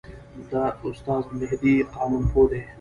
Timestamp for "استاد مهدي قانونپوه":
0.87-2.45